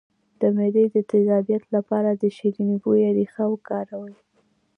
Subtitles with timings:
[0.39, 4.15] د معدې د تیزابیت لپاره د شیرین بویې ریښه وکاروئ